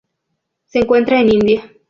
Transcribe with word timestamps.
Se 0.65 0.79
encuentra 0.79 1.19
en 1.21 1.29
India. 1.29 1.71